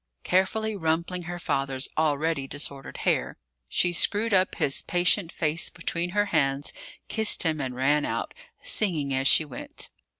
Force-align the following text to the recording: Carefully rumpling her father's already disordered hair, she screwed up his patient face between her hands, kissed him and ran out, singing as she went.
Carefully 0.23 0.75
rumpling 0.75 1.25
her 1.25 1.37
father's 1.37 1.87
already 1.95 2.47
disordered 2.47 2.97
hair, 3.05 3.37
she 3.69 3.93
screwed 3.93 4.33
up 4.33 4.55
his 4.55 4.81
patient 4.81 5.31
face 5.31 5.69
between 5.69 6.09
her 6.09 6.25
hands, 6.33 6.73
kissed 7.07 7.43
him 7.43 7.61
and 7.61 7.75
ran 7.75 8.03
out, 8.03 8.33
singing 8.63 9.13
as 9.13 9.27
she 9.27 9.45
went. 9.45 9.91